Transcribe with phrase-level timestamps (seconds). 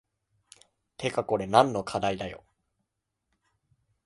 [0.97, 2.43] てかこれ何の課題だよ